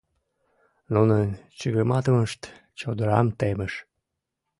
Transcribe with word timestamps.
Нунын 0.93 1.27
чыгыматымышт 1.59 2.41
чодырам 2.79 3.27
темыш. 3.39 3.73